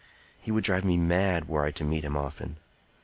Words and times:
He 0.41 0.49
would 0.51 0.63
drive 0.63 0.83
me 0.83 0.97
mad 0.97 1.47
were 1.47 1.63
I 1.63 1.69
to 1.73 1.83
meet 1.83 2.03
him 2.03 2.17
often. 2.17 2.57